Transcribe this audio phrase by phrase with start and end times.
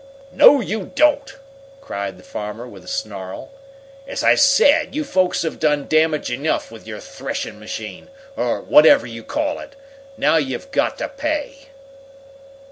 [0.31, 1.35] "No you don't!"
[1.79, 3.51] cried the farmer, with a snarl.
[4.07, 9.05] "As I said, you folks has done damage enough with your threshing machine, or whatever
[9.05, 9.75] you call it.
[10.17, 11.67] Now you've got to pay!"